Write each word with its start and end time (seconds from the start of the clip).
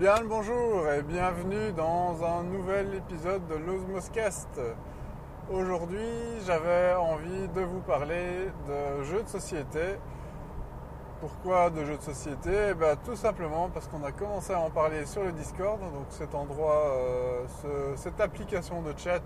Bien 0.00 0.18
le 0.20 0.26
bonjour 0.28 0.88
et 0.90 1.02
bienvenue 1.02 1.72
dans 1.76 2.24
un 2.24 2.42
nouvel 2.42 2.94
épisode 2.94 3.46
de 3.48 3.54
l'Osmoscast. 3.54 4.48
Aujourd'hui, 5.52 6.08
j'avais 6.46 6.94
envie 6.94 7.46
de 7.48 7.60
vous 7.60 7.80
parler 7.80 8.48
de 8.66 9.02
jeux 9.04 9.22
de 9.22 9.28
société. 9.28 9.96
Pourquoi 11.20 11.68
de 11.70 11.84
jeux 11.84 11.98
de 11.98 12.02
société? 12.02 12.50
Eh 12.70 12.74
ben, 12.74 12.96
Tout 13.04 13.14
simplement 13.14 13.68
parce 13.68 13.86
qu'on 13.88 14.02
a 14.02 14.10
commencé 14.12 14.52
à 14.54 14.60
en 14.60 14.70
parler 14.70 15.04
sur 15.04 15.22
le 15.22 15.32
Discord, 15.32 15.78
donc 15.78 16.06
cet 16.08 16.34
endroit, 16.34 16.86
euh, 16.96 17.44
ce- 17.62 17.96
cette 18.02 18.20
application 18.20 18.80
de 18.80 18.94
chat 18.96 19.20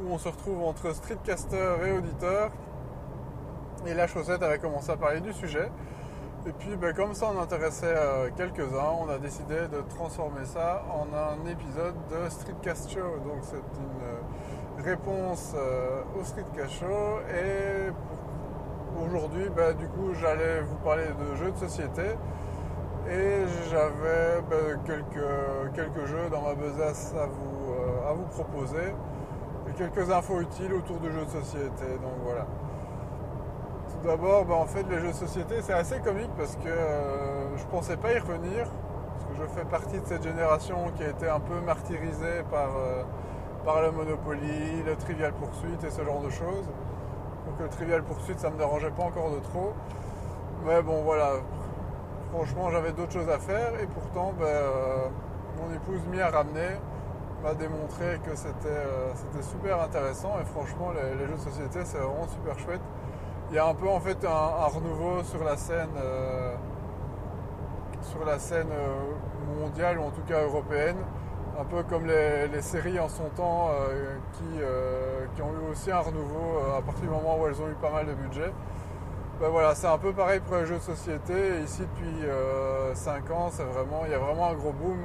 où 0.00 0.08
on 0.10 0.16
se 0.18 0.28
retrouve 0.28 0.62
entre 0.62 0.94
streetcaster 0.94 1.76
et 1.86 1.92
auditeur. 1.92 2.50
Et 3.86 3.92
la 3.92 4.06
chaussette 4.06 4.42
avait 4.42 4.58
commencé 4.58 4.90
à 4.90 4.96
parler 4.96 5.20
du 5.20 5.34
sujet. 5.34 5.70
Et 6.46 6.52
puis, 6.52 6.76
ben, 6.76 6.92
comme 6.92 7.14
ça, 7.14 7.30
on 7.34 7.40
intéressait 7.40 7.94
euh, 7.96 8.28
quelques-uns, 8.36 8.92
on 9.00 9.08
a 9.08 9.16
décidé 9.16 9.66
de 9.72 9.80
transformer 9.88 10.44
ça 10.44 10.84
en 10.92 11.06
un 11.16 11.48
épisode 11.48 11.94
de 12.10 12.28
Streetcast 12.28 12.90
Show. 12.90 13.18
Donc, 13.24 13.38
c'est 13.40 13.56
une 13.56 14.02
euh, 14.02 14.84
réponse 14.84 15.54
euh, 15.56 16.02
au 16.20 16.22
Streetcast 16.22 16.80
Show. 16.80 17.20
Et 17.32 17.88
aujourd'hui, 19.02 19.48
ben, 19.56 19.74
du 19.74 19.88
coup, 19.88 20.12
j'allais 20.20 20.60
vous 20.60 20.76
parler 20.84 21.06
de 21.06 21.34
jeux 21.36 21.50
de 21.50 21.56
société. 21.56 22.02
Et 23.08 23.44
j'avais 23.70 24.42
ben, 24.50 24.80
quelques, 24.84 25.74
quelques 25.74 26.06
jeux 26.06 26.28
dans 26.30 26.42
ma 26.42 26.54
besace 26.54 27.14
à 27.18 27.24
vous, 27.24 27.72
euh, 27.72 28.10
à 28.10 28.12
vous 28.12 28.24
proposer. 28.24 28.92
Et 29.66 29.72
quelques 29.78 30.10
infos 30.10 30.42
utiles 30.42 30.74
autour 30.74 31.00
de 31.00 31.10
jeux 31.10 31.24
de 31.24 31.30
société. 31.30 31.86
Donc, 32.02 32.20
voilà. 32.22 32.46
D'abord, 34.04 34.44
bah, 34.44 34.56
en 34.56 34.66
fait, 34.66 34.84
les 34.90 34.98
jeux 34.98 35.08
de 35.08 35.12
société, 35.14 35.62
c'est 35.62 35.72
assez 35.72 35.98
comique 36.00 36.30
parce 36.36 36.56
que 36.56 36.68
euh, 36.68 37.56
je 37.56 37.64
pensais 37.64 37.96
pas 37.96 38.12
y 38.12 38.18
revenir. 38.18 38.66
Parce 38.66 39.24
que 39.24 39.42
je 39.42 39.46
fais 39.58 39.64
partie 39.64 39.98
de 39.98 40.04
cette 40.04 40.22
génération 40.22 40.76
qui 40.94 41.04
a 41.04 41.08
été 41.08 41.26
un 41.26 41.40
peu 41.40 41.58
martyrisée 41.64 42.42
par, 42.50 42.68
euh, 42.76 43.02
par 43.64 43.80
le 43.80 43.92
Monopoly, 43.92 44.82
le 44.84 44.94
Trivial 44.96 45.32
Pursuit 45.32 45.78
et 45.86 45.90
ce 45.90 46.04
genre 46.04 46.20
de 46.20 46.28
choses. 46.28 46.66
Donc 47.46 47.58
le 47.58 47.68
Trivial 47.68 48.02
Pursuit, 48.02 48.34
ça 48.36 48.50
me 48.50 48.58
dérangeait 48.58 48.90
pas 48.90 49.04
encore 49.04 49.30
de 49.30 49.38
trop. 49.38 49.72
Mais 50.66 50.82
bon, 50.82 51.02
voilà. 51.02 51.36
Franchement, 52.30 52.70
j'avais 52.70 52.92
d'autres 52.92 53.12
choses 53.12 53.30
à 53.30 53.38
faire 53.38 53.72
et 53.80 53.86
pourtant, 53.86 54.34
bah, 54.38 54.44
euh, 54.44 55.08
mon 55.62 55.74
épouse 55.74 56.00
m'y 56.10 56.20
a 56.20 56.28
ramené, 56.28 56.66
m'a 57.42 57.54
démontré 57.54 58.20
que 58.22 58.36
c'était 58.36 58.68
euh, 58.68 59.14
super 59.40 59.80
intéressant 59.80 60.32
et 60.42 60.44
franchement, 60.44 60.90
les 60.92 61.26
jeux 61.26 61.32
de 61.32 61.40
société, 61.40 61.78
c'est 61.84 61.98
vraiment 61.98 62.28
super 62.28 62.58
chouette. 62.58 62.82
Il 63.54 63.58
y 63.58 63.60
a 63.60 63.68
un 63.68 63.74
peu 63.74 63.88
en 63.88 64.00
fait 64.00 64.18
un, 64.24 64.66
renouveau 64.66 65.22
sur 65.22 65.44
la 65.44 65.56
scène, 65.56 65.90
euh, 65.96 66.56
sur 68.02 68.24
la 68.24 68.40
scène 68.40 68.66
euh, 68.72 69.60
mondiale 69.60 70.00
ou 70.00 70.02
en 70.02 70.10
tout 70.10 70.22
cas 70.22 70.42
européenne, 70.42 70.96
un 71.56 71.62
peu 71.62 71.84
comme 71.84 72.04
les, 72.04 72.60
séries 72.62 72.98
en 72.98 73.08
son 73.08 73.28
temps 73.36 73.70
euh, 73.70 74.16
qui, 74.32 75.36
qui 75.36 75.42
ont 75.42 75.52
eu 75.52 75.70
aussi 75.70 75.92
un 75.92 76.00
renouveau 76.00 76.62
à 76.76 76.82
partir 76.82 77.04
du 77.04 77.10
moment 77.10 77.38
où 77.38 77.46
elles 77.46 77.62
ont 77.62 77.68
eu 77.68 77.76
pas 77.80 77.90
mal 77.90 78.06
de 78.06 78.14
budget. 78.14 78.50
Ben 79.38 79.50
voilà, 79.50 79.76
c'est 79.76 79.86
un 79.86 79.98
peu 79.98 80.12
pareil 80.12 80.40
pour 80.40 80.56
les 80.56 80.66
jeux 80.66 80.78
de 80.78 80.80
société. 80.80 81.60
Ici 81.62 81.82
depuis 81.82 82.26
5 82.94 83.30
ans, 83.30 83.50
c'est 83.52 83.62
vraiment, 83.62 84.02
il 84.04 84.10
y 84.10 84.14
a 84.14 84.18
vraiment 84.18 84.48
un 84.48 84.54
gros 84.54 84.72
boom. 84.72 84.98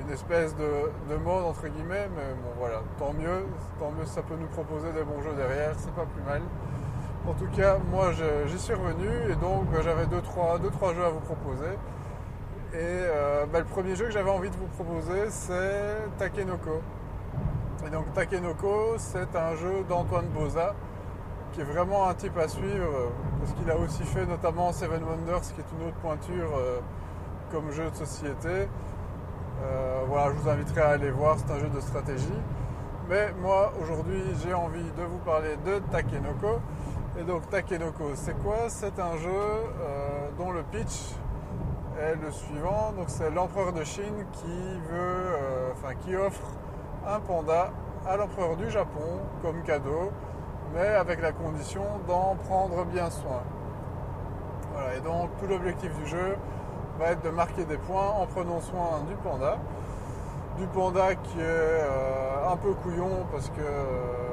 Une 0.00 0.12
espèce 0.12 0.54
de, 0.54 0.92
de 1.10 1.16
mode 1.16 1.42
entre 1.42 1.66
guillemets, 1.66 2.08
mais 2.14 2.34
bon 2.40 2.50
voilà, 2.56 2.82
tant 3.00 3.12
mieux, 3.12 3.46
tant 3.80 3.90
mieux 3.90 4.06
ça 4.06 4.22
peut 4.22 4.36
nous 4.38 4.46
proposer 4.46 4.92
des 4.92 5.02
bons 5.02 5.22
jeux 5.22 5.34
derrière, 5.36 5.72
c'est 5.76 5.94
pas 5.94 6.06
plus 6.06 6.22
mal. 6.22 6.42
En 7.28 7.34
tout 7.34 7.48
cas, 7.54 7.76
moi 7.90 8.10
j'y 8.46 8.58
suis 8.58 8.72
revenu 8.72 9.06
et 9.30 9.34
donc 9.34 9.66
ben, 9.70 9.82
j'avais 9.82 10.04
2-3 10.04 10.62
deux, 10.62 10.70
trois, 10.70 10.94
jeux 10.94 11.04
à 11.04 11.10
vous 11.10 11.20
proposer. 11.20 11.72
Et 12.72 12.76
euh, 12.78 13.44
ben, 13.52 13.58
le 13.58 13.64
premier 13.66 13.94
jeu 13.96 14.06
que 14.06 14.12
j'avais 14.12 14.30
envie 14.30 14.48
de 14.48 14.56
vous 14.56 14.66
proposer 14.68 15.28
c'est 15.28 16.08
Takenoko. 16.16 16.80
Et 17.86 17.90
donc 17.90 18.10
Takenoko 18.14 18.94
c'est 18.96 19.36
un 19.36 19.54
jeu 19.56 19.84
d'Antoine 19.86 20.24
Boza 20.28 20.74
qui 21.52 21.60
est 21.60 21.64
vraiment 21.64 22.08
un 22.08 22.14
type 22.14 22.38
à 22.38 22.48
suivre 22.48 22.86
euh, 22.94 23.08
parce 23.40 23.52
qu'il 23.52 23.70
a 23.70 23.76
aussi 23.76 24.04
fait 24.04 24.24
notamment 24.24 24.72
Seven 24.72 25.02
Wonders 25.02 25.42
qui 25.54 25.60
est 25.60 25.78
une 25.78 25.86
autre 25.86 25.98
pointure 26.00 26.56
euh, 26.56 26.80
comme 27.52 27.70
jeu 27.72 27.90
de 27.90 27.96
société. 27.96 28.68
Voilà, 30.08 30.32
je 30.32 30.40
vous 30.40 30.48
inviterai 30.48 30.80
à 30.80 30.88
aller 30.90 31.10
voir, 31.10 31.36
c'est 31.38 31.52
un 31.52 31.58
jeu 31.58 31.68
de 31.68 31.80
stratégie. 31.80 32.40
Mais 33.10 33.32
moi, 33.42 33.72
aujourd'hui, 33.82 34.22
j'ai 34.42 34.54
envie 34.54 34.90
de 34.96 35.02
vous 35.02 35.18
parler 35.18 35.56
de 35.66 35.78
Takenoko. 35.90 36.60
Et 37.20 37.24
donc, 37.24 37.50
Takenoko, 37.50 38.12
c'est 38.14 38.38
quoi? 38.44 38.68
C'est 38.68 38.96
un 39.00 39.16
jeu 39.16 39.28
euh, 39.30 40.28
dont 40.38 40.52
le 40.52 40.62
pitch 40.62 41.16
est 42.00 42.14
le 42.14 42.30
suivant. 42.30 42.92
Donc, 42.96 43.06
c'est 43.08 43.30
l'empereur 43.30 43.72
de 43.72 43.82
Chine 43.82 44.24
qui 44.32 44.78
veut, 44.88 45.32
euh, 45.34 45.72
enfin, 45.72 45.94
qui 45.94 46.14
offre 46.14 46.46
un 47.04 47.18
panda 47.18 47.72
à 48.08 48.16
l'empereur 48.16 48.56
du 48.56 48.70
Japon 48.70 49.20
comme 49.42 49.62
cadeau, 49.64 50.12
mais 50.72 50.86
avec 50.86 51.20
la 51.20 51.32
condition 51.32 51.82
d'en 52.06 52.36
prendre 52.48 52.84
bien 52.84 53.10
soin. 53.10 53.42
Voilà, 54.72 54.94
et 54.94 55.00
donc, 55.00 55.30
tout 55.40 55.48
l'objectif 55.48 55.92
du 55.98 56.06
jeu, 56.06 56.36
va 57.00 57.12
être 57.12 57.22
de 57.22 57.30
marquer 57.30 57.64
des 57.64 57.78
points 57.78 58.10
en 58.10 58.26
prenant 58.26 58.60
soin 58.60 59.02
du 59.08 59.14
panda. 59.16 59.58
Du 60.56 60.66
panda 60.68 61.16
qui 61.16 61.40
est 61.40 61.42
euh, 61.42 62.52
un 62.52 62.56
peu 62.56 62.74
couillon 62.74 63.26
parce 63.32 63.48
que 63.48 64.27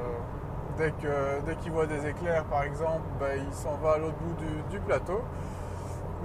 dès 0.76 1.56
qu'il 1.56 1.72
voit 1.72 1.86
des 1.86 2.06
éclairs 2.06 2.44
par 2.44 2.62
exemple, 2.62 3.02
bah, 3.18 3.36
il 3.36 3.52
s'en 3.54 3.76
va 3.76 3.92
à 3.92 3.98
l'autre 3.98 4.16
bout 4.20 4.34
du, 4.70 4.80
plateau. 4.80 5.22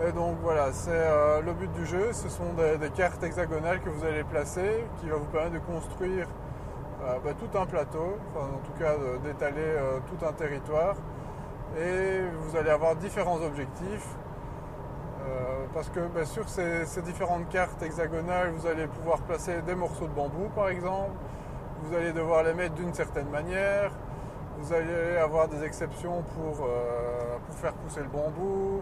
Et 0.05 0.11
donc 0.11 0.37
voilà, 0.41 0.71
c'est 0.71 0.89
euh, 0.91 1.41
le 1.41 1.53
but 1.53 1.71
du 1.73 1.85
jeu, 1.85 2.11
ce 2.11 2.29
sont 2.29 2.53
des, 2.53 2.89
cartes 2.89 3.23
hexagonales 3.23 3.81
que 3.81 3.89
vous 3.89 4.05
allez 4.05 4.23
placer 4.23 4.85
qui 4.99 5.09
va 5.09 5.17
vous 5.17 5.25
permettre 5.25 5.53
de 5.53 5.59
construire 5.59 6.27
euh, 7.03 7.17
bah, 7.23 7.31
tout 7.37 7.57
un 7.57 7.65
plateau, 7.65 8.17
enfin 8.29 8.47
en 8.47 8.65
tout 8.65 8.79
cas 8.79 8.95
d'étaler 9.23 9.57
euh, 9.57 9.99
tout 10.07 10.25
un 10.25 10.33
territoire. 10.33 10.95
Et 11.77 12.21
vous 12.41 12.57
allez 12.57 12.69
avoir 12.69 12.95
différents 12.95 13.41
objectifs. 13.41 14.07
Parce 15.73 15.87
que 15.87 16.01
ben, 16.13 16.25
sur 16.25 16.49
ces 16.49 17.01
différentes 17.03 17.47
cartes 17.47 17.81
hexagonales, 17.81 18.51
vous 18.57 18.67
allez 18.67 18.87
pouvoir 18.87 19.19
placer 19.19 19.61
des 19.61 19.75
morceaux 19.75 20.07
de 20.07 20.13
bambou 20.13 20.49
par 20.53 20.67
exemple. 20.67 21.11
Vous 21.83 21.95
allez 21.95 22.11
devoir 22.11 22.43
les 22.43 22.53
mettre 22.53 22.73
d'une 22.75 22.93
certaine 22.93 23.29
manière. 23.29 23.91
Vous 24.61 24.73
allez 24.73 25.17
avoir 25.17 25.47
des 25.47 25.63
exceptions 25.63 26.21
pour, 26.35 26.67
euh, 26.67 27.37
faire 27.49 27.73
pousser 27.73 28.01
le 28.01 28.09
bambou. 28.09 28.81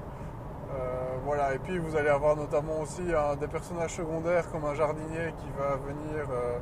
Euh, 0.73 1.15
voilà. 1.23 1.53
Et 1.53 1.59
puis 1.59 1.77
vous 1.77 1.95
allez 1.95 2.09
avoir 2.09 2.35
notamment 2.35 2.81
aussi 2.81 3.01
des 3.39 3.47
personnages 3.47 3.95
secondaires 3.95 4.51
comme 4.51 4.65
un 4.65 4.73
jardinier 4.73 5.33
qui 5.37 5.47
va 5.57 5.77
venir 5.77 6.27
euh, 6.31 6.57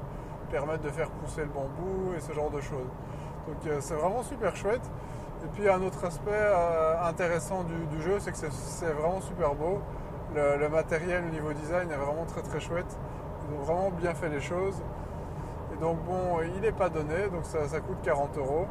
permettre 0.51 0.83
de 0.83 0.89
faire 0.89 1.09
pousser 1.09 1.41
le 1.41 1.47
bambou 1.47 2.13
et 2.15 2.19
ce 2.19 2.31
genre 2.31 2.51
de 2.51 2.61
choses. 2.61 2.91
Donc 3.47 3.57
c'est 3.79 3.95
vraiment 3.95 4.21
super 4.21 4.55
chouette. 4.55 4.87
Et 5.43 5.47
puis 5.47 5.67
un 5.67 5.81
autre 5.81 6.05
aspect 6.05 6.51
intéressant 7.03 7.63
du, 7.63 8.01
jeu, 8.01 8.19
c'est 8.19 8.31
que 8.31 8.37
c'est- 8.37 8.85
vraiment 8.85 9.21
super 9.21 9.55
beau. 9.55 9.79
Le, 10.35 10.67
matériel, 10.69 11.23
le 11.25 11.31
niveau 11.31 11.53
design 11.53 11.89
est 11.89 11.95
vraiment 11.95 12.25
très 12.25 12.41
très 12.41 12.59
chouette. 12.59 12.97
Ils 13.49 13.55
ont 13.55 13.63
vraiment 13.63 13.89
bien 13.91 14.13
fait 14.13 14.29
les 14.29 14.41
choses. 14.41 14.81
Et 15.73 15.77
donc 15.81 15.97
bon, 16.03 16.41
il 16.43 16.61
n'est 16.61 16.71
pas 16.71 16.89
donné, 16.89 17.29
donc 17.31 17.45
ça 17.45 17.79
coûte 17.79 17.97
40 18.03 18.37
euros. 18.37 18.67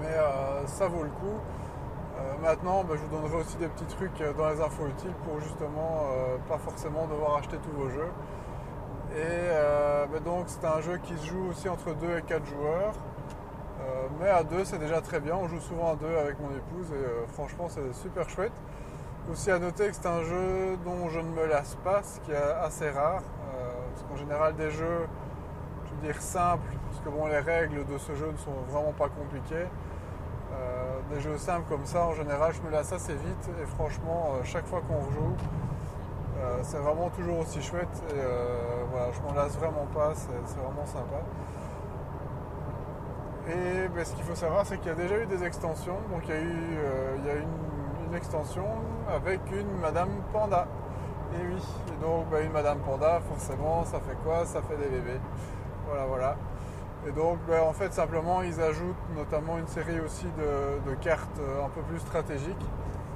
Mais 0.00 0.14
euh, 0.14 0.66
ça 0.66 0.88
vaut 0.88 1.02
le 1.02 1.10
coup. 1.10 1.40
Euh, 2.18 2.42
maintenant, 2.42 2.82
ben, 2.82 2.96
je 2.96 3.02
vous 3.02 3.14
donnerai 3.14 3.36
aussi 3.42 3.56
des 3.58 3.68
petits 3.68 3.84
trucs 3.84 4.18
euh, 4.22 4.32
dans 4.32 4.48
les 4.48 4.60
infos 4.60 4.86
utiles 4.86 5.12
pour 5.24 5.38
justement 5.40 6.04
euh, 6.04 6.38
pas 6.48 6.56
forcément 6.56 7.06
devoir 7.06 7.36
acheter 7.36 7.58
tous 7.58 7.70
vos 7.76 7.90
jeux. 7.90 8.10
Et 9.14 10.12
ben, 10.12 10.20
donc 10.22 10.44
c'est 10.46 10.64
un 10.66 10.80
jeu 10.80 10.98
qui 10.98 11.16
se 11.16 11.26
joue 11.26 11.48
aussi 11.50 11.68
entre 11.68 11.94
2 11.94 12.18
et 12.18 12.22
4 12.22 12.44
joueurs. 12.46 12.92
Mais 14.20 14.28
à 14.28 14.42
deux, 14.42 14.64
c'est 14.64 14.78
déjà 14.78 15.00
très 15.00 15.20
bien. 15.20 15.36
On 15.36 15.48
joue 15.48 15.60
souvent 15.60 15.92
à 15.92 15.96
deux 15.96 16.16
avec 16.18 16.38
mon 16.40 16.50
épouse 16.50 16.92
et 16.92 17.32
franchement, 17.32 17.68
c'est 17.68 17.94
super 17.94 18.28
chouette. 18.28 18.52
Aussi 19.30 19.50
à 19.50 19.58
noter 19.58 19.88
que 19.88 19.94
c'est 19.94 20.06
un 20.06 20.22
jeu 20.22 20.76
dont 20.84 21.08
je 21.08 21.20
ne 21.20 21.30
me 21.30 21.46
lasse 21.46 21.76
pas, 21.76 22.02
ce 22.02 22.20
qui 22.20 22.32
est 22.32 22.52
assez 22.62 22.90
rare. 22.90 23.22
parce 23.94 24.02
qu'en 24.02 24.16
général, 24.16 24.54
des 24.56 24.70
jeux, 24.70 25.06
dire 26.02 26.20
simples, 26.20 26.72
parce 26.88 27.00
que 27.02 27.08
bon, 27.08 27.26
les 27.26 27.38
règles 27.38 27.84
de 27.86 27.98
ce 27.98 28.14
jeu 28.14 28.30
ne 28.30 28.36
sont 28.36 28.52
vraiment 28.68 28.92
pas 28.92 29.08
compliquées. 29.08 29.66
Euh, 30.52 31.00
des 31.10 31.20
jeux 31.20 31.36
simples 31.36 31.66
comme 31.68 31.84
ça, 31.86 32.06
en 32.06 32.14
général, 32.14 32.52
je 32.54 32.62
me 32.62 32.70
lasse 32.70 32.92
assez 32.92 33.14
vite. 33.14 33.50
Et 33.62 33.66
franchement, 33.66 34.32
euh, 34.34 34.44
chaque 34.44 34.66
fois 34.66 34.80
qu'on 34.86 34.98
rejoue, 34.98 35.36
euh, 36.38 36.58
c'est 36.62 36.78
vraiment 36.78 37.10
toujours 37.10 37.40
aussi 37.40 37.62
chouette. 37.62 38.02
Et 38.10 38.20
voilà, 38.90 39.12
je 39.12 39.20
m'en 39.22 39.34
lasse 39.34 39.56
vraiment 39.58 39.86
pas, 39.94 40.12
c'est 40.14 40.60
vraiment 40.60 40.86
sympa. 40.86 41.20
Et 43.48 43.88
ben, 43.88 44.04
ce 44.04 44.14
qu'il 44.14 44.24
faut 44.24 44.34
savoir, 44.34 44.66
c'est 44.66 44.78
qu'il 44.78 44.88
y 44.88 44.90
a 44.90 44.94
déjà 44.94 45.18
eu 45.18 45.26
des 45.26 45.44
extensions. 45.44 45.98
Donc 46.10 46.22
il 46.24 46.30
y 46.30 46.36
a 46.36 46.40
eu 46.40 46.78
il 47.18 47.26
y 47.26 47.30
a 47.30 47.34
une, 47.34 48.08
une 48.08 48.14
extension 48.14 48.66
avec 49.14 49.40
une 49.52 49.80
Madame 49.80 50.10
Panda. 50.32 50.66
Et 51.34 51.44
oui, 51.44 51.62
et 51.88 52.04
donc 52.04 52.28
ben, 52.30 52.44
une 52.44 52.52
Madame 52.52 52.78
Panda, 52.78 53.20
forcément, 53.28 53.84
ça 53.84 53.98
fait 54.00 54.16
quoi? 54.24 54.46
Ça 54.46 54.62
fait 54.62 54.76
des 54.76 54.88
bébés. 54.88 55.20
Voilà, 55.86 56.04
voilà. 56.06 56.36
Et 57.06 57.12
donc 57.12 57.38
ben, 57.48 57.62
en 57.62 57.72
fait 57.72 57.92
simplement 57.92 58.42
ils 58.42 58.60
ajoutent 58.60 58.96
notamment 59.14 59.58
une 59.58 59.68
série 59.68 60.00
aussi 60.00 60.26
de, 60.36 60.94
cartes 60.96 61.38
euh, 61.38 61.64
un 61.64 61.68
peu 61.68 61.80
plus 61.82 62.00
stratégiques. 62.00 62.66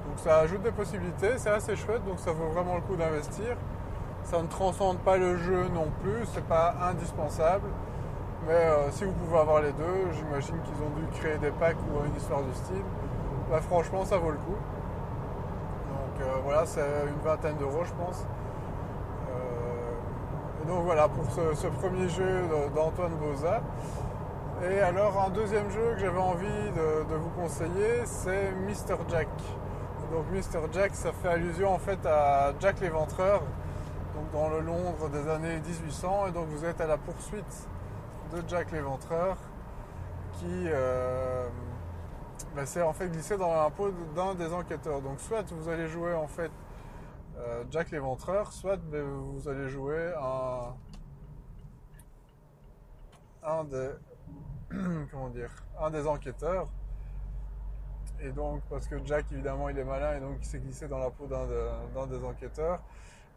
Donc 0.07 0.19
ça 0.19 0.39
ajoute 0.39 0.63
des 0.63 0.71
possibilités, 0.71 1.39
c'est 1.39 1.51
assez 1.51 1.75
chouette, 1.77 2.05
donc 2.07 2.19
ça 2.19 2.33
vaut 2.33 2.49
vraiment 2.49 2.77
le 2.77 2.83
coup 2.83 2.97
d'investir. 2.97 3.57
Ça 4.23 4.41
ne 4.41 4.47
transcende 4.47 4.99
pas 4.99 5.17
le 5.17 5.37
jeu 5.37 5.67
non 5.75 5.89
plus, 6.03 6.25
c'est 6.33 6.45
pas 6.45 6.75
indispensable. 6.91 7.67
Mais 8.47 8.53
euh, 8.53 8.91
si 8.91 9.05
vous 9.05 9.13
pouvez 9.13 9.39
avoir 9.39 9.61
les 9.61 9.73
deux, 9.73 10.13
j'imagine 10.13 10.57
qu'ils 10.63 10.83
ont 10.85 10.91
dû 10.97 11.07
créer 11.19 11.39
des 11.39 11.51
packs 11.51 11.77
ou 11.77 12.07
une 12.07 12.17
histoire 12.17 12.43
du 12.43 12.55
style. 12.55 12.85
Bah, 13.51 13.61
franchement, 13.61 14.05
ça 14.05 14.19
vaut 14.19 14.31
le 14.31 14.39
coup. 14.39 14.57
Donc 15.91 16.23
euh, 16.23 16.35
voilà, 16.45 16.65
c'est 16.65 16.81
une 16.81 17.23
vingtaine 17.25 17.57
d'euros, 17.57 17.85
je 17.85 17.93
pense. 17.93 18.25
Donc 20.71 20.85
voilà 20.85 21.09
pour 21.09 21.25
ce, 21.33 21.67
premier 21.67 22.09
jeu 22.09 22.43
d'Antoine 22.77 23.17
Boza. 23.17 23.61
Et 24.63 24.79
alors, 24.79 25.21
un 25.21 25.31
deuxième 25.31 25.69
jeu 25.69 25.95
que 25.95 25.99
j'avais 25.99 26.21
envie 26.21 26.47
de, 26.47 27.17
vous 27.17 27.31
conseiller, 27.31 28.05
c'est 28.05 28.53
Mr. 28.53 28.95
Jack. 29.09 29.27
Donc 30.13 30.27
Mr. 30.31 30.73
Jack, 30.73 30.95
ça 30.95 31.11
fait 31.11 31.27
allusion 31.27 31.75
en 31.75 31.79
fait 31.81 31.99
à 32.07 32.53
Jack 32.61 32.79
l'Éventreur, 32.81 33.43
donc 34.15 34.31
dans 34.33 34.49
le 34.49 34.61
Londres 34.61 35.09
des 35.09 35.29
années 35.29 35.59
1800, 35.59 36.29
et 36.29 36.31
donc 36.31 36.47
vous 36.47 36.65
êtes 36.65 36.81
à 36.81 36.87
la 36.87 36.99
poursuite 36.99 37.69
de 38.33 38.41
Jack 38.47 38.71
l'Éventreur, 38.71 39.39
qui 40.35 40.67
euh, 40.67 41.49
bah, 42.55 42.65
s'est 42.65 42.83
en 42.83 42.93
fait 42.93 43.09
glissé 43.09 43.37
dans 43.37 43.69
peau 43.73 43.91
d'un 44.15 44.37
des 44.37 44.53
enquêteurs. 44.53 45.01
Donc 45.01 45.19
soit 45.19 45.43
vous 45.51 45.69
allez 45.69 45.89
jouer 45.89 46.15
en 46.15 46.29
fait 46.29 46.53
euh, 47.41 47.65
Jack 47.71 47.91
l'Éventreur, 47.91 48.53
soit 48.53 48.77
bah, 48.77 48.99
vous 49.03 49.49
allez 49.49 49.69
jouer 49.69 50.13
un, 50.21 50.75
un 53.43 53.65
des 53.65 53.91
comment 55.11 55.31
dire 55.31 55.51
un 55.79 55.91
des 55.91 56.07
enquêteurs. 56.07 56.69
Et 58.21 58.31
donc 58.31 58.63
parce 58.69 58.87
que 58.87 58.97
Jack 59.05 59.27
évidemment 59.33 59.69
il 59.69 59.79
est 59.79 59.85
malin 59.85 60.17
et 60.17 60.21
donc 60.21 60.37
il 60.41 60.45
s'est 60.45 60.59
glissé 60.59 60.89
dans 60.89 60.99
la 60.99 61.11
peau 61.11 61.27
d'un 61.27 62.07
des 62.07 62.25
enquêteurs. 62.25 62.83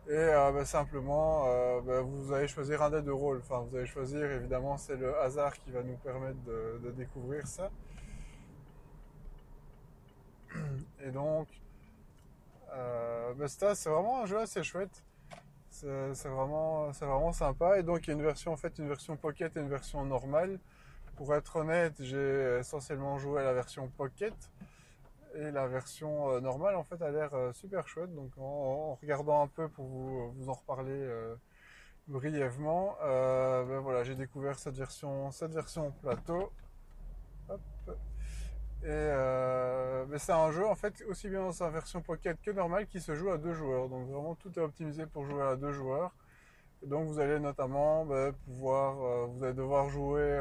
Et 0.07 0.11
euh, 0.11 0.51
bah, 0.51 0.65
simplement, 0.65 1.45
euh, 1.47 1.79
bah, 1.81 2.01
vous 2.01 2.33
allez 2.33 2.47
choisir 2.49 2.81
un 2.81 2.89
des 2.89 3.01
deux 3.01 3.13
rôles. 3.13 3.39
Enfin, 3.39 3.65
vous 3.69 3.77
allez 3.77 3.85
choisir, 3.85 4.29
évidemment, 4.31 4.77
c'est 4.77 4.97
le 4.97 5.17
hasard 5.17 5.57
qui 5.57 5.71
va 5.71 5.81
nous 5.81 5.95
permettre 5.95 6.39
de, 6.43 6.91
découvrir 6.91 7.47
ça. 7.47 7.71
Et 11.05 11.09
donc, 11.11 11.47
euh, 12.73 13.47
c'est 13.47 13.89
vraiment 13.89 14.21
un 14.21 14.25
jeu 14.25 14.39
assez 14.39 14.63
chouette. 14.63 15.03
C'est 15.69 16.29
vraiment, 16.29 16.89
vraiment 16.91 17.33
sympa. 17.33 17.79
Et 17.79 17.83
donc, 17.83 18.05
il 18.05 18.07
y 18.07 18.11
a 18.11 18.13
une 18.13 18.23
version, 18.23 18.53
en 18.53 18.57
fait, 18.57 18.77
une 18.77 18.87
version 18.87 19.17
pocket 19.17 19.55
et 19.57 19.59
une 19.59 19.69
version 19.69 20.05
normale. 20.05 20.59
Pour 21.15 21.35
être 21.35 21.57
honnête, 21.57 21.95
j'ai 21.99 22.57
essentiellement 22.59 23.17
joué 23.17 23.41
à 23.41 23.43
la 23.43 23.53
version 23.53 23.87
pocket. 23.89 24.33
Et 25.35 25.49
la 25.49 25.67
version 25.67 26.29
euh, 26.29 26.39
normale, 26.41 26.75
en 26.75 26.83
fait, 26.83 27.01
a 27.01 27.09
l'air 27.09 27.33
euh, 27.33 27.51
super 27.53 27.87
chouette. 27.87 28.13
Donc, 28.13 28.31
en, 28.37 28.95
regardant 29.01 29.41
un 29.41 29.47
peu 29.47 29.67
pour 29.67 29.85
vous, 29.85 30.47
en 30.47 30.53
reparler 30.53 30.91
euh, 30.91 31.35
brièvement, 32.07 32.95
ben 33.01 33.79
voilà, 33.79 34.03
j'ai 34.03 34.15
découvert 34.15 34.59
cette 34.59 34.75
version, 34.75 35.31
cette 35.31 35.53
version 35.53 35.91
plateau. 36.01 36.51
Et 38.83 38.87
ben 40.09 40.17
c'est 40.17 40.33
un 40.33 40.51
jeu, 40.51 40.67
en 40.67 40.75
fait, 40.75 41.03
aussi 41.07 41.29
bien 41.29 41.41
dans 41.41 41.51
sa 41.51 41.69
version 41.69 42.01
pocket 42.01 42.41
que 42.41 42.51
normale, 42.51 42.85
qui 42.87 42.99
se 42.99 43.15
joue 43.15 43.29
à 43.29 43.37
deux 43.37 43.53
joueurs. 43.53 43.87
Donc, 43.89 44.07
vraiment, 44.07 44.35
tout 44.35 44.51
est 44.59 44.61
optimisé 44.61 45.05
pour 45.05 45.25
jouer 45.25 45.43
à 45.43 45.55
deux 45.55 45.71
joueurs. 45.71 46.13
Donc, 46.85 47.07
vous 47.07 47.19
allez 47.19 47.39
notamment 47.39 48.05
ben, 48.05 48.33
pouvoir, 48.45 49.27
vous 49.29 49.43
allez 49.43 49.53
devoir 49.53 49.89
jouer 49.89 50.37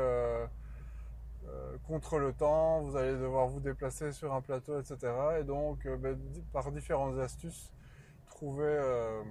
euh, 1.48 1.76
contre 1.86 2.18
le 2.18 2.32
temps, 2.32 2.82
vous 2.82 2.96
allez 2.96 3.16
devoir 3.18 3.48
vous 3.48 3.60
déplacer 3.60 4.12
sur 4.12 4.32
un 4.32 4.40
plateau, 4.40 4.78
etc. 4.78 4.96
Et 5.40 5.44
donc, 5.44 5.84
euh, 5.86 5.96
ben, 5.96 6.16
par 6.52 6.70
différentes 6.70 7.18
astuces, 7.18 7.72
trouver, 8.26 8.64
euh, 8.64 9.22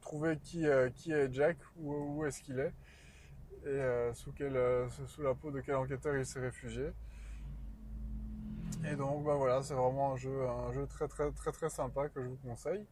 trouver 0.00 0.38
qui, 0.38 0.64
est 0.64 1.32
Jack, 1.32 1.58
où, 1.76 1.92
où 1.92 2.24
est-ce 2.24 2.42
qu'il 2.42 2.58
est, 2.58 2.72
et 3.66 4.14
sous, 4.14 4.32
sous 5.06 5.22
la 5.22 5.34
peau 5.34 5.50
de 5.50 5.60
quel 5.60 5.74
enquêteur 5.74 6.16
il 6.16 6.24
s'est 6.24 6.40
réfugié. 6.40 6.92
Et 8.84 8.96
donc, 8.96 9.24
bah 9.24 9.34
voilà, 9.34 9.62
c'est 9.62 9.74
vraiment 9.74 10.12
un 10.12 10.16
jeu, 10.16 10.46
un 10.48 10.72
jeu 10.72 10.86
très 10.86 11.08
très 11.08 11.30
très 11.32 11.52
très 11.52 11.68
sympa 11.70 12.08
que 12.08 12.22
je 12.22 12.28
vous 12.28 12.38
conseille. 12.44 12.86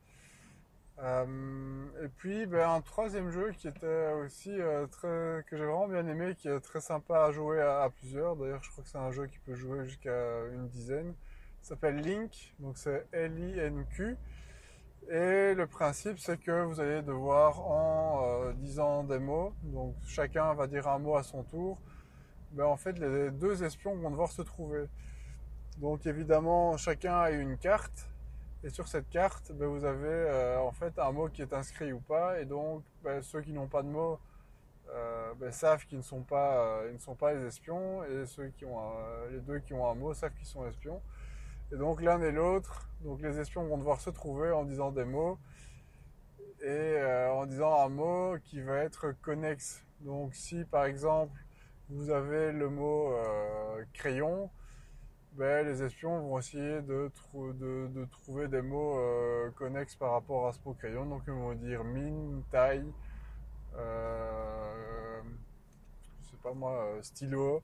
Euh, 0.99 1.87
et 2.03 2.09
puis 2.09 2.47
ben, 2.47 2.71
un 2.71 2.81
troisième 2.81 3.31
jeu 3.31 3.53
qui 3.53 3.69
était 3.69 4.12
aussi 4.25 4.50
euh, 4.50 4.87
très 4.87 5.44
que 5.47 5.56
j'ai 5.56 5.65
vraiment 5.65 5.88
bien 5.88 6.06
aimé, 6.06 6.35
qui 6.37 6.49
est 6.49 6.61
très 6.61 6.81
sympa 6.81 7.25
à 7.27 7.33
jouer 7.33 7.61
à, 7.61 7.91
plusieurs. 8.00 8.37
D'ailleurs, 8.37 8.62
je 8.62 8.71
crois 8.71 8.83
que 8.83 8.91
c'est 8.91 8.99
un 8.99 9.11
jeu 9.11 9.27
qui 9.27 9.38
peut 9.41 9.55
jouer 9.55 9.85
jusqu'à 9.85 10.47
une 10.53 10.69
dizaine. 10.69 11.15
Il 11.62 11.67
s'appelle 11.67 11.97
Link, 11.97 12.55
donc 12.61 12.79
c'est 12.79 13.06
L-I-N-Q. 13.12 14.17
Et 15.09 15.55
le 15.55 15.67
principe, 15.67 16.19
c'est 16.19 16.38
que 16.38 16.65
vous 16.65 16.81
allez 16.81 17.03
devoir, 17.03 17.61
en 17.61 18.25
euh, 18.25 18.53
disant 18.55 19.05
des 19.05 19.19
mots, 19.19 19.53
donc 19.62 19.94
chacun 20.05 20.53
va 20.55 20.67
dire 20.67 20.88
un 20.88 20.99
mot 20.99 21.17
à 21.17 21.23
son 21.23 21.44
tour, 21.44 21.81
ben, 22.53 22.65
en 22.65 22.77
fait, 22.77 22.99
les 22.99 23.31
deux 23.31 23.62
espions 23.62 23.94
vont 23.97 24.11
devoir 24.11 24.33
se 24.33 24.43
trouver. 24.43 24.87
Donc 25.78 26.06
évidemment, 26.06 26.76
chacun 26.76 27.19
a 27.19 27.31
une 27.31 27.58
carte 27.58 28.08
et 28.67 28.70
sur 28.70 28.88
cette 28.88 29.08
carte, 29.11 29.52
ben, 29.52 29.69
vous 29.69 29.84
avez 29.84 30.08
euh, 30.08 30.58
en 30.58 30.73
fait 30.73 30.99
un 30.99 31.12
mot 31.12 31.28
qui 31.28 31.40
est 31.40 31.52
inscrit 31.52 31.93
ou 31.93 32.00
pas. 32.00 32.40
Et 32.40 32.44
donc, 32.44 32.82
ben, 33.05 33.23
ceux 33.23 33.40
qui 33.40 33.52
n'ont 33.52 33.69
pas 33.69 33.82
de 33.82 33.88
mot 33.88 34.19
euh, 34.88 35.34
ben, 35.38 35.52
savent 35.52 35.84
qu'ils 35.87 35.99
ne 35.99 36.02
sont 36.02 36.23
pas, 36.23 36.64
euh, 36.64 36.93
ne 36.93 36.99
sont 36.99 37.14
pas 37.14 37.32
les 37.34 37.44
espions. 37.46 38.02
Et 38.05 38.26
ceux 38.26 38.49
qui 38.49 38.64
ont 38.64 38.81
les 39.31 39.38
deux 39.38 39.61
qui 39.61 39.73
ont 39.73 39.88
un 39.88 39.94
mot 39.94 40.14
savent 40.14 40.32
qu'ils 40.34 40.49
sont 40.49 40.67
espions. 40.67 41.00
Et 41.73 41.76
donc 41.76 42.02
l'un 42.02 42.20
et 42.23 42.32
l'autre, 42.32 42.88
donc 43.02 43.20
les 43.20 43.38
espions 43.38 43.64
vont 43.67 43.78
devoir 43.78 44.00
se 44.00 44.11
trouver 44.11 44.50
en 44.50 44.64
disant 44.64 44.90
des 44.90 45.05
mots 45.05 45.38
et 46.61 46.96
en 47.31 47.44
disant 47.46 47.84
un 47.84 47.88
mot 47.88 48.37
qui 48.43 48.61
va 48.62 48.78
être 48.78 49.12
connexe. 49.23 49.84
Donc 50.00 50.34
si 50.34 50.64
par 50.64 50.87
exemple 50.87 51.38
vous 51.88 52.11
avez 52.11 52.52
le 52.52 52.69
mot 52.69 53.12
crayon, 53.93 54.49
ben, 55.37 55.67
les 55.67 55.83
espions 55.83 56.19
vont 56.21 56.38
essayer 56.38 56.81
de, 56.81 57.11
de, 57.35 58.05
trouver 58.06 58.49
des 58.49 58.62
mots 58.62 58.99
euh, 58.99 59.50
connexes 59.50 59.94
par 59.94 60.12
rapport 60.12 60.49
à 60.49 60.53
ce 60.53 60.59
mot 60.65 60.73
crayon. 60.73 61.05
Donc 61.05 61.23
ils 61.27 61.33
vont 61.33 61.55
dire 61.55 61.85
mine, 61.85 62.43
taille, 62.50 62.91
euh, 63.77 65.23
pas 66.43 66.55
moi, 66.55 66.73
euh, 66.73 67.03
stylo. 67.03 67.62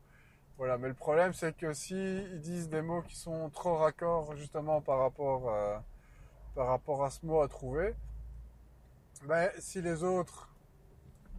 Voilà, 0.58 0.76
mais 0.76 0.88
le 0.88 0.94
problème 0.94 1.32
c'est 1.32 1.56
que 1.56 1.72
si 1.72 1.94
ils 1.94 2.40
disent 2.40 2.69
des 2.69 2.82
mots 2.82 3.02
qui 3.02 3.16
sont 3.16 3.48
trop 3.48 3.76
raccords 3.76 4.36
justement 4.36 4.82
par 4.82 4.98
rapport, 4.98 5.48
à, 5.50 5.82
par 6.54 6.66
rapport 6.66 7.04
à 7.04 7.10
ce 7.10 7.24
mot 7.24 7.40
à 7.40 7.48
trouver, 7.48 7.94
ben, 9.26 9.50
si 9.58 9.80
les 9.80 10.04
autres 10.04 10.50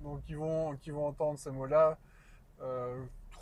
donc 0.02 0.24
qui 0.24 0.34
vont, 0.34 0.76
qui 0.78 0.90
vont 0.90 1.06
entendre 1.08 1.38
ces 1.38 1.52
mots-là 1.52 1.98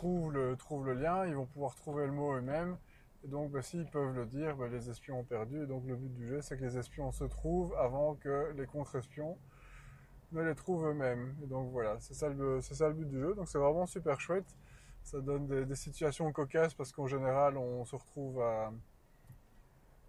trouvent 0.02 0.32
le, 0.32 0.56
le 0.84 0.94
lien, 0.94 1.26
ils 1.26 1.34
vont 1.34 1.46
pouvoir 1.46 1.74
trouver 1.76 2.06
le 2.06 2.12
mot 2.12 2.34
eux-mêmes. 2.34 2.76
Et 3.24 3.28
donc, 3.28 3.52
bah, 3.52 3.62
s'ils 3.62 3.86
peuvent 3.86 4.14
le 4.14 4.26
dire, 4.26 4.56
bah, 4.56 4.66
les 4.68 4.90
espions 4.90 5.20
ont 5.20 5.24
perdu. 5.24 5.62
Et 5.62 5.66
donc, 5.66 5.84
le 5.86 5.94
but 5.96 6.12
du 6.12 6.26
jeu, 6.26 6.40
c'est 6.40 6.56
que 6.56 6.64
les 6.64 6.76
espions 6.76 7.12
se 7.12 7.24
trouvent 7.24 7.74
avant 7.76 8.16
que 8.16 8.52
les 8.56 8.66
contre-espions 8.66 9.38
ne 10.32 10.42
les 10.42 10.54
trouvent 10.54 10.86
eux-mêmes. 10.88 11.36
Et 11.42 11.46
donc, 11.46 11.70
voilà, 11.70 11.96
c'est 12.00 12.14
ça, 12.14 12.28
le, 12.28 12.60
ça 12.60 12.88
le 12.88 12.94
but 12.94 13.08
du 13.08 13.20
jeu. 13.20 13.34
Donc, 13.34 13.48
c'est 13.48 13.58
vraiment 13.58 13.86
super 13.86 14.20
chouette. 14.20 14.56
Ça 15.04 15.20
donne 15.20 15.46
des, 15.46 15.74
situations 15.76 16.32
cocasses 16.32 16.74
parce 16.74 16.92
qu'en 16.92 17.06
général, 17.06 17.56
on 17.56 17.84
se 17.84 17.94
retrouve 17.94 18.40
à, 18.40 18.72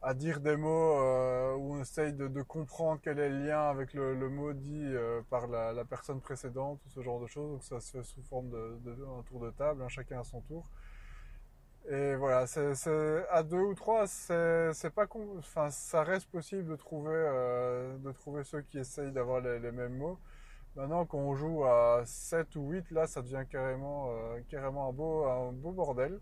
à 0.04 0.14
dire 0.14 0.42
des 0.42 0.58
mots 0.58 1.00
euh, 1.00 1.56
où 1.56 1.76
on 1.76 1.82
essaye 1.82 2.12
de, 2.12 2.28
comprendre 2.42 3.00
quel 3.02 3.20
est 3.20 3.30
le 3.30 3.48
lien 3.48 3.70
avec 3.70 3.94
le, 3.94 4.30
mot 4.30 4.52
dit 4.52 4.84
euh, 4.86 5.22
par 5.30 5.48
la, 5.48 5.86
personne 5.86 6.20
précédente 6.20 6.82
ou 6.86 6.90
ce 6.90 7.02
genre 7.02 7.22
de 7.22 7.28
choses. 7.28 7.52
Donc 7.52 7.64
ça 7.64 7.80
se 7.80 7.92
fait 7.92 8.04
sous 8.04 8.22
forme 8.24 8.50
de, 8.50 8.92
un 8.92 9.24
tour 9.24 9.40
de 9.40 9.50
table, 9.52 9.82
hein, 9.82 9.88
chacun 9.88 10.20
à 10.20 10.24
son 10.26 10.42
tour. 10.42 10.68
Et 11.90 12.16
voilà, 12.16 12.48
c'est 12.48 12.74
à 13.30 13.44
deux 13.44 13.60
ou 13.60 13.74
trois, 13.76 14.08
c'est 14.08 14.90
pas 14.94 15.06
enfin 15.38 15.70
ça 15.70 16.04
reste 16.04 16.30
possible 16.30 16.66
de 16.66 16.76
trouver 16.78 17.12
euh, 17.14 17.98
de 17.98 18.12
trouver 18.14 18.44
ceux 18.46 18.62
qui 18.62 18.80
essayent 18.80 19.12
d'avoir 19.12 19.42
les, 19.42 19.72
mêmes 19.72 19.98
mots. 19.98 20.20
Maintenant, 20.76 21.06
quand 21.06 21.20
on 21.20 21.36
joue 21.36 21.66
à 21.66 22.02
7 22.06 22.56
ou 22.56 22.72
8, 22.72 22.92
là, 22.92 23.06
ça 23.06 23.22
devient 23.22 23.46
carrément 23.50 24.10
carrément 24.50 24.90
un 24.90 24.94
beau 24.94 25.26
un 25.26 25.52
beau 25.52 25.72
bordel. 25.72 26.20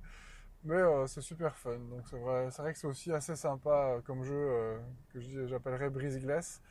Mais 0.64 0.76
euh, 0.76 1.08
c'est 1.08 1.22
super 1.22 1.56
fun. 1.58 1.78
Donc 1.90 2.08
c'est 2.08 2.18
vrai, 2.18 2.50
c'est 2.52 2.62
vrai 2.62 2.74
que 2.74 2.80
c'est 2.80 2.88
aussi 2.88 3.12
assez 3.12 3.36
sympa 3.36 3.96
euh, 3.98 4.02
comme 4.02 4.24
jeu 4.24 4.36
euh, 4.36 4.80
que 5.12 5.48
j'appellerais 5.48 5.90
brise-glace. 5.90 6.62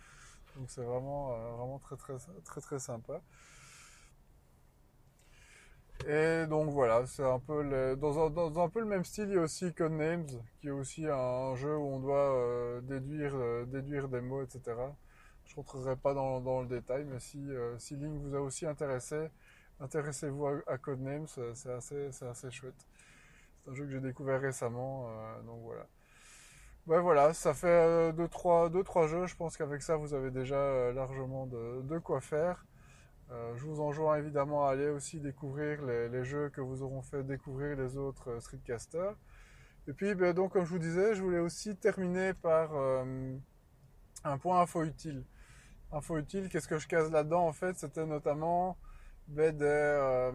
Donc 0.56 0.70
c'est 0.70 0.82
vraiment 0.82 1.30
vraiment 1.56 1.78
très 1.78 1.96
très 1.96 2.14
très 2.44 2.60
très 2.60 2.78
sympa. 2.78 3.20
Et 6.06 6.46
donc 6.46 6.70
voilà, 6.70 7.06
c'est 7.06 7.24
un 7.24 7.38
peu 7.38 7.62
le, 7.62 7.94
dans, 7.94 8.62
un, 8.62 8.68
peu 8.70 8.80
le 8.80 8.86
même 8.86 9.04
style, 9.04 9.28
il 9.28 9.34
y 9.34 9.38
a 9.38 9.42
aussi 9.42 9.74
Codenames, 9.74 10.26
qui 10.60 10.68
est 10.68 10.70
aussi 10.70 11.06
un, 11.06 11.54
jeu 11.56 11.76
où 11.76 11.94
on 11.94 12.00
doit 12.00 12.80
déduire 12.82 13.34
déduire 13.66 14.08
des 14.08 14.20
mots, 14.22 14.42
etc. 14.42 14.60
Je 15.44 15.52
ne 15.52 15.56
rentrerai 15.56 15.96
pas 15.96 16.14
dans, 16.14 16.40
dans, 16.40 16.62
le 16.62 16.68
détail, 16.68 17.04
mais 17.04 17.20
si 17.20 17.38
si 17.78 17.96
Link 17.96 18.18
vous 18.22 18.34
a 18.34 18.40
aussi 18.40 18.66
intéressé, 18.66 19.28
intéressez-vous 19.80 20.46
à, 20.46 20.52
à 20.68 20.78
Codenames, 20.78 21.26
c'est 21.54 21.72
assez 21.72 22.10
c'est 22.12 22.26
assez 22.26 22.50
chouette. 22.50 22.86
C'est 23.64 23.70
un 23.70 23.74
jeu 23.74 23.84
que 23.84 23.90
j'ai 23.90 24.00
découvert 24.00 24.40
récemment, 24.40 25.08
euh, 25.08 25.42
donc 25.42 25.60
voilà. 25.62 25.86
ouais, 26.86 27.00
voilà, 27.00 27.34
ça 27.34 27.54
fait 27.54 28.12
2-3 28.12 28.70
deux, 28.70 28.82
trois, 28.84 29.06
jeux. 29.06 29.26
Je 29.26 29.36
pense 29.36 29.56
qu'avec 29.56 29.82
ça, 29.82 29.96
vous 29.96 30.14
avez 30.14 30.30
déjà 30.30 30.92
largement 30.92 31.46
de, 31.46 31.98
quoi 31.98 32.20
faire. 32.20 32.64
je 33.30 33.64
vous 33.64 33.80
enjoins 33.80 34.16
évidemment 34.16 34.66
à 34.66 34.72
aller 34.72 34.88
aussi 34.88 35.20
découvrir 35.20 35.82
les, 35.84 36.24
jeux 36.24 36.48
que 36.50 36.60
vous 36.60 36.82
auront 36.82 37.02
fait 37.02 37.22
découvrir 37.22 37.76
les 37.76 37.96
autres 37.96 38.40
streetcasters. 38.40 39.16
Et 39.88 39.92
puis, 39.92 40.14
ben, 40.14 40.32
donc, 40.34 40.52
comme 40.52 40.64
je 40.64 40.70
vous 40.70 40.78
disais, 40.78 41.14
je 41.14 41.22
voulais 41.22 41.38
aussi 41.38 41.76
terminer 41.76 42.34
par 42.34 42.72
un 44.24 44.38
point 44.38 44.60
info 44.60 44.84
utile. 44.84 45.24
Info 45.92 46.18
utile, 46.18 46.48
qu'est-ce 46.48 46.68
que 46.68 46.78
je 46.78 46.86
casse 46.86 47.10
là-dedans 47.10 47.46
En 47.46 47.52
fait, 47.52 47.76
c'était 47.78 48.06
notamment 48.06 48.76
des, 49.30 49.52
euh, 49.62 50.32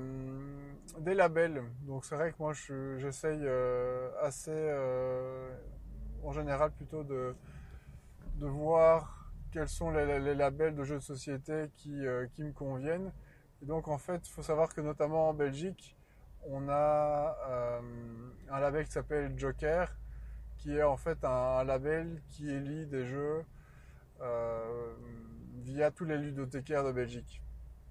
des, 0.99 1.13
labels. 1.13 1.63
Donc 1.81 2.05
c'est 2.05 2.15
vrai 2.15 2.31
que 2.31 2.37
moi 2.39 2.53
j'essaye 2.97 3.41
euh, 3.43 4.09
assez, 4.21 4.51
euh, 4.51 5.49
en 6.23 6.31
général 6.31 6.71
plutôt 6.71 7.03
de, 7.03 7.35
de 8.35 8.47
voir 8.47 9.31
quels 9.51 9.67
sont 9.67 9.91
les, 9.91 10.35
labels 10.35 10.75
de 10.75 10.83
jeux 10.83 10.95
de 10.95 11.03
société 11.03 11.69
qui, 11.75 12.03
qui 12.33 12.43
me 12.43 12.51
conviennent. 12.51 13.11
Et 13.61 13.65
donc 13.65 13.87
en 13.87 13.97
fait, 13.97 14.27
il 14.27 14.31
faut 14.31 14.43
savoir 14.43 14.73
que 14.73 14.81
notamment 14.81 15.29
en 15.29 15.33
Belgique, 15.33 15.95
on 16.47 16.67
a 16.69 17.81
un 18.49 18.59
label 18.59 18.85
qui 18.85 18.91
s'appelle 18.91 19.33
Joker, 19.37 19.95
qui 20.57 20.75
est 20.75 20.83
en 20.83 20.97
fait 20.97 21.23
un 21.23 21.63
label 21.63 22.21
qui 22.29 22.49
élit 22.49 22.85
des 22.85 23.05
jeux 23.05 23.45
via 25.63 25.89
tous 25.91 26.05
les 26.05 26.17
ludothécaires 26.17 26.83
de 26.83 26.91
Belgique. 26.91 27.41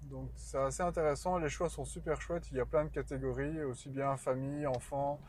Donc 0.09 0.29
c'est 0.35 0.57
assez 0.57 0.83
intéressant, 0.83 1.37
les 1.39 1.49
choix 1.49 1.69
sont 1.69 1.85
super 1.85 2.21
chouettes, 2.21 2.47
il 2.51 2.57
y 2.57 2.59
a 2.59 2.65
plein 2.65 2.85
de 2.85 2.89
catégories, 2.89 3.63
aussi 3.63 3.89
bien 3.89 4.15
famille, 4.17 4.67
enfants, 4.67 5.19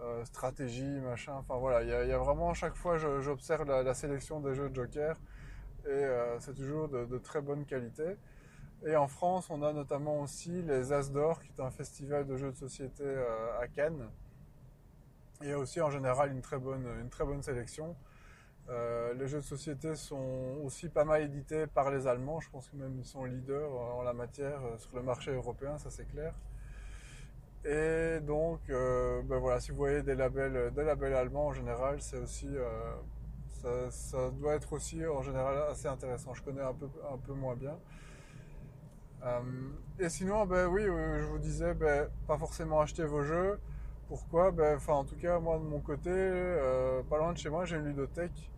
euh, 0.00 0.24
stratégie, 0.24 1.00
machin, 1.00 1.34
enfin 1.34 1.56
voilà, 1.56 1.82
il 1.82 2.08
y, 2.08 2.12
a, 2.12 2.18
vraiment 2.18 2.50
à 2.50 2.54
chaque 2.54 2.74
fois 2.74 2.96
j'observe 2.98 3.64
la, 3.68 3.94
sélection 3.94 4.40
des 4.40 4.54
jeux 4.54 4.68
de 4.68 4.74
Joker 4.74 5.16
et 5.84 5.88
euh, 5.88 6.40
c'est 6.40 6.54
toujours 6.54 6.88
de, 6.88 7.18
très 7.18 7.40
bonne 7.40 7.64
qualité. 7.64 8.16
Et 8.86 8.96
en 8.96 9.06
France, 9.06 9.48
on 9.48 9.62
a 9.62 9.72
notamment 9.72 10.20
aussi 10.20 10.62
les 10.62 10.92
As 10.92 11.10
d'Or, 11.10 11.40
qui 11.40 11.50
est 11.56 11.62
un 11.62 11.70
festival 11.70 12.26
de 12.26 12.36
jeux 12.36 12.50
de 12.50 12.56
société 12.56 13.04
à 13.58 13.66
Cannes. 13.68 14.10
Et 15.42 15.54
aussi 15.54 15.80
en 15.80 15.90
général 15.90 16.32
une 16.32 16.42
très 16.42 16.58
bonne, 16.58 16.86
une 17.00 17.08
très 17.08 17.24
bonne 17.24 17.42
sélection. 17.42 17.96
Euh, 18.70 19.12
les 19.14 19.28
jeux 19.28 19.40
de 19.40 19.44
société 19.44 19.94
sont 19.94 20.58
aussi 20.64 20.88
pas 20.88 21.04
mal 21.04 21.22
édités 21.22 21.66
par 21.66 21.90
les 21.90 22.06
Allemands. 22.06 22.40
Je 22.40 22.50
pense 22.50 22.68
que 22.68 22.76
même 22.76 22.96
ils 22.98 23.04
sont 23.04 23.24
leaders 23.24 23.70
en 23.70 24.02
la 24.02 24.14
matière 24.14 24.64
euh, 24.64 24.78
sur 24.78 24.96
le 24.96 25.02
marché 25.02 25.32
européen, 25.32 25.76
ça 25.78 25.90
c'est 25.90 26.06
clair. 26.06 26.34
Et 27.64 28.20
donc, 28.20 28.60
euh, 28.70 29.22
ben 29.22 29.38
voilà, 29.38 29.60
si 29.60 29.70
vous 29.70 29.78
voyez 29.78 30.02
des 30.02 30.14
labels, 30.14 30.56
allemands 31.14 31.46
en 31.46 31.52
général, 31.52 32.00
c'est 32.00 32.18
aussi, 32.18 32.48
ça, 33.90 34.30
doit 34.32 34.54
être 34.54 34.72
aussi 34.74 35.04
en 35.06 35.22
général 35.22 35.56
assez 35.70 35.88
intéressant. 35.88 36.34
Je 36.34 36.42
connais 36.42 36.62
un 36.62 36.74
peu, 36.74 36.88
un 37.10 37.16
peu 37.16 37.32
moins 37.32 37.56
bien. 37.56 37.78
et 39.98 40.08
sinon, 40.10 40.44
ben 40.46 40.66
oui, 40.66 40.82
je 40.84 41.24
vous 41.24 41.38
disais, 41.38 41.72
ben, 41.74 42.08
pas 42.26 42.36
forcément 42.38 42.80
acheter 42.80 43.04
vos 43.04 43.22
jeux. 43.22 43.58
Pourquoi? 44.08 44.50
Ben, 44.50 44.76
enfin, 44.76 44.94
En 44.94 45.04
tout 45.04 45.16
cas, 45.16 45.38
moi 45.38 45.58
de 45.58 45.64
mon 45.64 45.80
côté, 45.80 46.10
pas 47.08 47.16
loin 47.16 47.32
de 47.32 47.38
chez 47.38 47.48
moi, 47.48 47.64
j'ai 47.64 47.76
une 47.76 47.86
ludothèque 47.86 48.50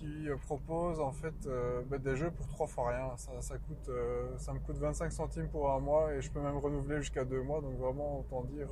qui 0.00 0.28
euh, 0.28 0.36
propose 0.36 0.98
en 0.98 1.12
fait 1.12 1.34
euh, 1.46 1.82
bah, 1.86 1.98
des 1.98 2.16
jeux 2.16 2.30
pour 2.30 2.48
trois 2.48 2.66
fois 2.66 2.88
rien. 2.88 3.16
Ça, 3.16 3.58
coûte, 3.58 3.88
euh, 3.88 4.26
ça 4.38 4.52
me 4.52 4.58
coûte 4.58 4.78
25 4.78 5.12
centimes 5.12 5.48
pour 5.48 5.70
un 5.70 5.78
mois 5.78 6.14
et 6.14 6.22
je 6.22 6.30
peux 6.30 6.40
même 6.40 6.56
renouveler 6.56 7.00
jusqu'à 7.00 7.24
deux 7.24 7.42
mois. 7.42 7.60
Donc 7.60 7.76
vraiment, 7.76 8.20
autant 8.20 8.44
dire 8.44 8.68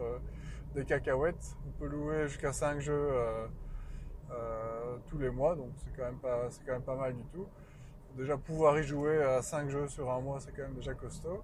des 0.74 0.84
cacahuètes. 0.84 1.56
On 1.66 1.70
peut 1.78 1.86
louer 1.86 2.26
jusqu'à 2.28 2.52
5 2.52 2.80
jeux 2.80 3.10
tous 5.06 5.18
les 5.18 5.30
mois, 5.30 5.54
donc 5.54 5.70
c'est 5.76 5.96
quand 5.96 6.04
même 6.04 6.18
pas, 6.18 6.50
c'est 6.50 6.64
quand 6.64 6.72
même 6.72 6.82
pas 6.82 6.96
mal 6.96 7.14
du 7.14 7.24
tout. 7.32 7.46
Déjà 8.16 8.36
pouvoir 8.36 8.78
y 8.78 8.82
jouer 8.82 9.22
à 9.22 9.42
5 9.42 9.68
jeux 9.68 9.88
sur 9.88 10.10
un 10.10 10.20
mois, 10.20 10.40
c'est 10.40 10.52
quand 10.52 10.62
même 10.62 10.74
déjà 10.74 10.94
costaud. 10.94 11.42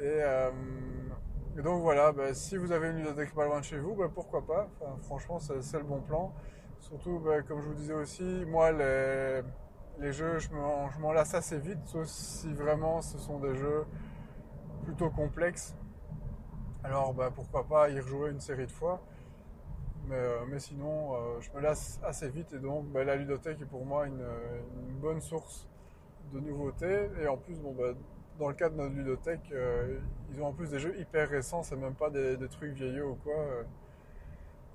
Et, 0.00 0.20
donc 1.62 1.82
voilà, 1.82 2.12
bah, 2.12 2.32
si 2.32 2.56
vous 2.56 2.72
avez 2.72 2.88
une 2.88 2.98
ludothèque 2.98 3.34
pas 3.34 3.46
loin 3.46 3.60
de 3.60 3.64
chez 3.64 3.78
vous, 3.78 3.94
bah, 3.94 4.10
pourquoi 4.12 4.46
pas? 4.46 4.68
franchement, 5.02 5.38
c'est 5.38 5.78
le 5.78 5.84
bon 5.84 6.00
plan. 6.00 6.32
Surtout, 6.82 7.20
ben, 7.20 7.44
comme 7.44 7.62
je 7.62 7.68
vous 7.68 7.74
disais 7.74 7.94
aussi, 7.94 8.44
moi, 8.44 8.72
les, 8.72 10.12
jeux, 10.12 10.40
je 10.40 10.50
m'en 10.50 11.12
lasse 11.12 11.32
assez 11.32 11.56
vite, 11.56 11.78
sauf 11.84 12.06
si 12.06 12.52
vraiment 12.52 13.00
ce 13.00 13.18
sont 13.18 13.38
des 13.38 13.54
jeux 13.54 13.86
plutôt 14.84 15.08
complexes. 15.08 15.76
Alors, 16.82 17.14
ben, 17.14 17.30
pourquoi 17.30 17.68
pas 17.68 17.88
y 17.88 18.00
rejouer 18.00 18.32
une 18.32 18.40
série 18.40 18.66
de 18.66 18.72
fois. 18.72 19.00
Mais, 20.08 20.16
euh, 20.16 20.58
sinon, 20.58 21.14
euh, 21.14 21.40
je 21.40 21.52
me 21.52 21.60
lasse 21.60 22.00
assez 22.02 22.28
vite 22.28 22.52
et 22.52 22.58
donc 22.58 22.86
ben, 22.86 23.06
la 23.06 23.14
ludothèque 23.14 23.60
est 23.62 23.66
pour 23.66 23.86
moi 23.86 24.08
une, 24.08 24.26
bonne 25.00 25.20
source 25.20 25.68
de 26.32 26.40
nouveautés. 26.40 27.08
Et 27.22 27.28
en 27.28 27.36
plus, 27.36 27.60
dans 28.40 28.48
le 28.48 28.54
cas 28.54 28.68
de 28.68 28.74
notre 28.74 28.94
ludothèque, 28.94 29.52
euh, 29.52 30.00
ils 30.32 30.42
ont 30.42 30.46
en 30.46 30.52
plus 30.52 30.70
des 30.70 30.80
jeux 30.80 30.98
hyper 30.98 31.28
récents, 31.28 31.62
c'est 31.62 31.76
même 31.76 31.94
pas 31.94 32.10
des, 32.10 32.36
des 32.36 32.48
trucs 32.48 32.72
vieillots 32.72 33.12
ou 33.12 33.18
quoi. 33.22 33.36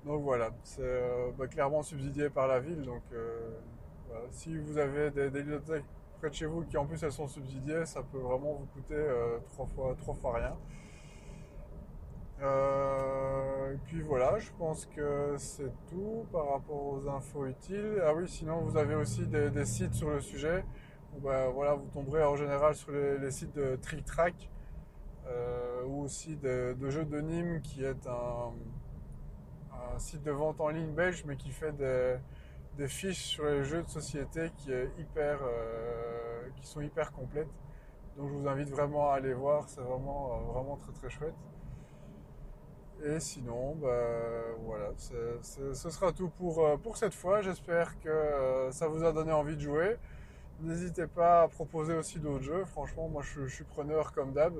Donc 0.04 0.22
voilà, 0.22 0.50
c'est 0.62 0.80
euh, 0.82 1.30
bah, 1.36 1.48
clairement 1.48 1.82
subsidié 1.82 2.30
par 2.30 2.46
la 2.46 2.60
ville. 2.60 2.82
Donc 2.82 3.02
euh, 3.12 3.50
si 4.30 4.56
vous 4.56 4.78
avez 4.78 5.10
des, 5.10 5.28
bibliothèques 5.30 5.84
près 6.18 6.30
de 6.30 6.34
chez 6.34 6.46
vous 6.46 6.62
qui 6.64 6.76
en 6.76 6.86
plus 6.86 7.02
elles 7.02 7.12
sont 7.12 7.28
subsidiées, 7.28 7.84
ça 7.84 8.02
peut 8.02 8.18
vraiment 8.18 8.54
vous 8.54 8.66
coûter 8.66 8.94
euh, 8.94 9.38
trois, 9.52 9.66
fois, 9.66 9.94
trois 9.98 10.32
rien. 10.34 10.56
et 13.72 13.76
puis 13.86 14.00
voilà, 14.00 14.38
je 14.38 14.50
pense 14.58 14.86
que 14.86 15.34
c'est 15.36 15.72
tout 15.90 16.26
par 16.32 16.52
rapport 16.52 16.86
aux 16.94 17.08
infos 17.08 17.46
utiles. 17.46 18.00
Ah 18.04 18.14
oui, 18.14 18.28
sinon 18.28 18.60
vous 18.60 18.76
avez 18.76 18.94
aussi 18.94 19.26
des, 19.26 19.64
sites 19.64 19.94
sur 19.94 20.10
le 20.10 20.20
sujet. 20.20 20.64
Bah, 21.22 21.48
voilà, 21.48 21.74
vous 21.74 21.86
tomberez 21.92 22.22
en 22.22 22.36
général 22.36 22.74
sur 22.74 22.92
les, 22.92 23.30
sites 23.30 23.54
de 23.54 23.76
Trick 23.76 24.04
Track 24.04 24.50
ou 25.86 26.02
aussi 26.02 26.36
de 26.36 26.76
Jeux 26.88 27.04
de 27.04 27.20
Nîmes 27.20 27.60
qui 27.60 27.84
est 27.84 28.06
un, 28.06 28.52
site 29.98 30.22
de 30.22 30.30
vente 30.30 30.60
en 30.60 30.68
ligne 30.68 30.92
belge, 30.92 31.24
mais 31.26 31.36
qui 31.36 31.50
fait 31.50 31.72
des, 31.72 32.88
fiches 32.88 33.24
sur 33.24 33.44
les 33.44 33.64
jeux 33.64 33.82
de 33.82 33.88
société 33.88 34.50
euh, 34.68 36.48
qui 36.56 36.66
sont 36.66 36.80
hyper 36.80 37.12
complètes. 37.12 37.48
Donc 38.16 38.28
je 38.28 38.34
vous 38.34 38.48
invite 38.48 38.68
vraiment 38.68 39.10
à 39.10 39.14
aller 39.14 39.34
voir, 39.34 39.68
c'est 39.68 39.80
vraiment, 39.80 40.32
euh, 40.32 40.52
vraiment 40.52 40.76
très 40.76 40.92
très 40.92 41.10
chouette. 41.10 41.34
Et 43.04 43.20
sinon, 43.20 43.76
bah, 43.76 43.88
voilà, 44.64 44.90
ce 44.96 45.90
sera 45.90 46.12
tout 46.12 46.30
pour, 46.30 46.64
euh, 46.64 46.76
pour 46.76 46.96
cette 46.96 47.14
fois. 47.14 47.42
J'espère 47.42 47.98
que 48.00 48.68
ça 48.72 48.88
vous 48.88 49.04
a 49.04 49.12
donné 49.12 49.32
envie 49.32 49.54
de 49.54 49.60
jouer. 49.60 49.96
N'hésitez 50.60 51.06
pas 51.06 51.42
à 51.42 51.48
proposer 51.48 51.94
aussi 51.94 52.18
d'autres 52.18 52.42
jeux. 52.42 52.64
Franchement, 52.64 53.08
moi 53.08 53.22
je, 53.22 53.46
suis 53.46 53.64
preneur 53.64 54.12
comme 54.12 54.32
d'hab. 54.32 54.54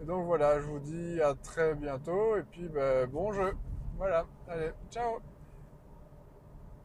Et 0.00 0.04
donc 0.04 0.24
voilà, 0.24 0.60
je 0.60 0.66
vous 0.66 0.78
dis 0.78 1.20
à 1.20 1.34
très 1.34 1.74
bientôt 1.74 2.36
et 2.36 2.42
puis 2.42 2.68
bah, 2.68 3.06
bon 3.06 3.32
jeu. 3.32 3.52
Voilà, 4.00 4.26
allez, 4.48 4.72
ciao 4.90 5.20